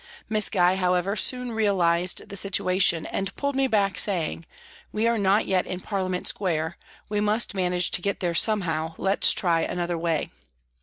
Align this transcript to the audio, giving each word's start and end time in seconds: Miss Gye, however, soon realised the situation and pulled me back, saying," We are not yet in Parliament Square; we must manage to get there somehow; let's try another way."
Miss 0.27 0.49
Gye, 0.49 0.77
however, 0.77 1.15
soon 1.15 1.51
realised 1.51 2.27
the 2.29 2.35
situation 2.35 3.05
and 3.05 3.35
pulled 3.35 3.55
me 3.55 3.67
back, 3.67 3.99
saying," 3.99 4.47
We 4.91 5.05
are 5.05 5.19
not 5.19 5.45
yet 5.45 5.67
in 5.67 5.79
Parliament 5.79 6.27
Square; 6.27 6.77
we 7.07 7.21
must 7.21 7.53
manage 7.53 7.91
to 7.91 8.01
get 8.01 8.19
there 8.19 8.33
somehow; 8.33 8.95
let's 8.97 9.31
try 9.31 9.61
another 9.61 9.99
way." 9.99 10.31